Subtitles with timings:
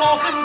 [0.00, 0.44] 我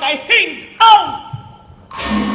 [0.00, 0.18] Tại
[0.78, 2.33] 头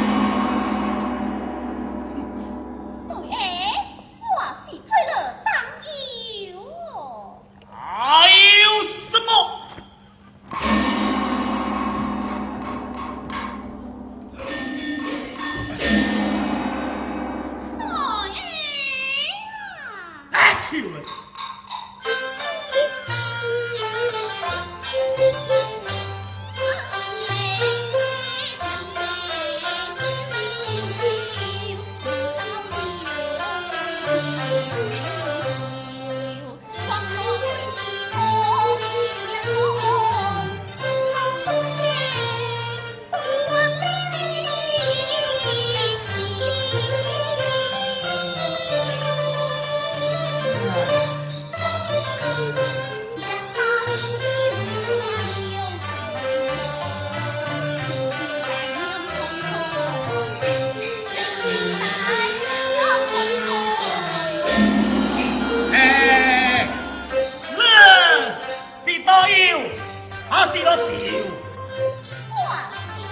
[70.40, 70.88] 我地老我是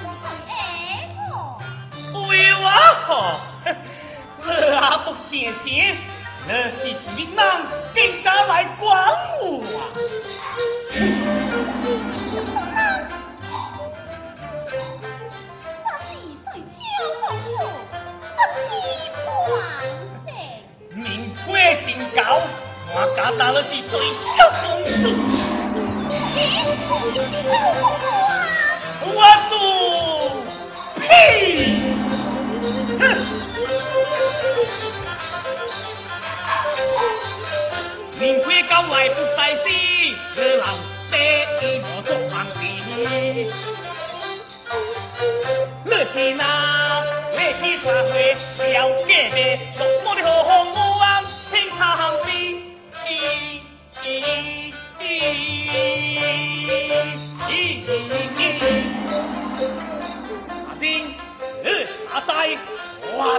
[0.03, 0.09] 我
[0.49, 0.49] 金
[1.31, 1.31] 我，
[2.15, 2.25] 哎
[2.57, 2.65] 我！
[4.47, 4.49] 有，
[5.05, 5.31] 不相
[5.63, 5.69] 信？
[6.49, 6.97] 那只是
[7.37, 7.39] 那
[7.95, 8.87] 更加来管
[9.43, 9.45] 我
[9.77, 9.81] 啊！
[15.85, 16.25] 我是一，
[20.25, 20.33] 人。
[20.95, 21.07] 名
[21.47, 21.47] 贵
[21.85, 21.87] 真
[22.17, 22.41] 高，
[22.95, 22.97] 我。
[29.11, 29.19] 我
[29.50, 29.52] 怒
[31.00, 31.02] 呸！
[32.99, 33.00] 哼！
[38.20, 39.69] 名贵高来不在心，
[40.32, 40.64] 只劳
[41.11, 41.14] 得
[41.82, 42.61] 我做皇帝。
[45.87, 46.43] 乐天哪，
[47.32, 48.99] 乐天耍会，笑呵
[49.31, 49.34] 呵，
[49.76, 50.48] 多么的多。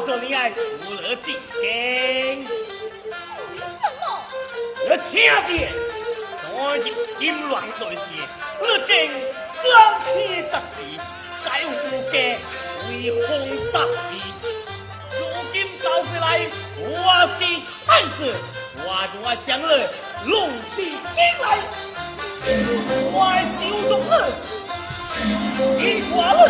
[0.10, 0.54] 我做你爱无
[1.02, 1.30] 乐之
[1.62, 2.42] 天。
[4.90, 5.70] 我听见，
[6.42, 6.84] 昨日
[7.20, 8.02] 金乱在时，
[8.60, 8.92] 我竟
[9.62, 9.70] 双
[10.02, 10.10] 气
[10.50, 10.74] 得时，
[11.46, 11.70] 在无
[12.10, 12.18] 家
[12.90, 12.90] 为
[13.22, 13.30] 风
[13.72, 14.02] 杀气。
[15.14, 15.22] 如
[15.54, 16.26] 今走回来，
[16.80, 16.90] 我
[17.38, 17.40] 是
[17.86, 17.88] 汉
[18.18, 18.20] 子，
[18.78, 18.88] 我
[19.22, 19.70] 我将来
[20.26, 20.34] 龙
[20.76, 21.46] 起兵来，
[23.14, 23.16] 我
[23.62, 24.14] 手中儿，
[25.78, 25.80] 一
[26.12, 26.42] 花儿，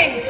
[0.00, 0.24] King.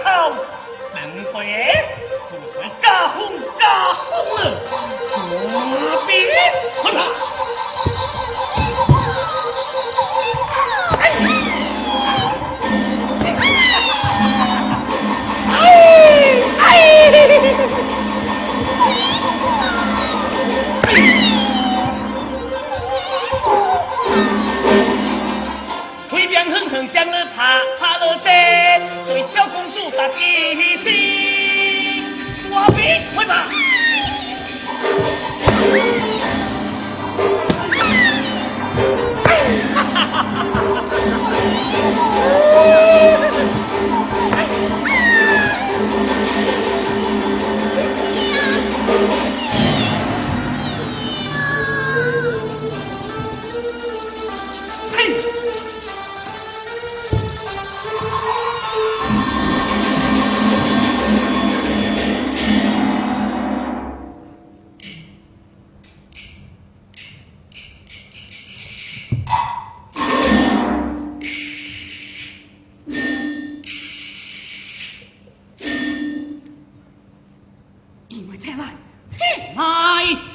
[79.55, 80.30] My.